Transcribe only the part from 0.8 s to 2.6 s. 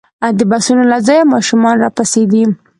له ځایه ماشومان راپسې دي.